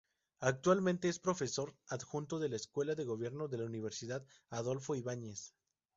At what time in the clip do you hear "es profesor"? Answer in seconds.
1.09-1.75